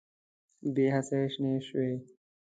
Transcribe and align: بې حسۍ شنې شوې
بې 0.73 0.85
حسۍ 0.95 1.21
شنې 1.33 1.53
شوې 1.67 1.91